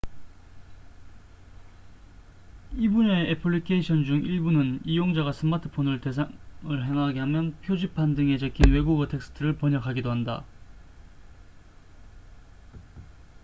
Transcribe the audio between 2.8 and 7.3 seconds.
분야의 애플리케이션 중 일부는 이용자가 스마트폰을 대상을 향하게